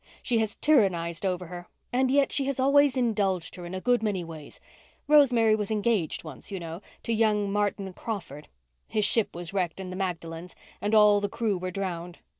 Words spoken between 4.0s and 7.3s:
many ways. Rosemary was engaged once, you know—to